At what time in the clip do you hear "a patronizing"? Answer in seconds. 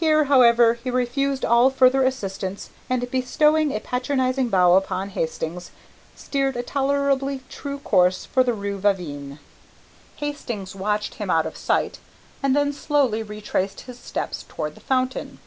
3.72-4.48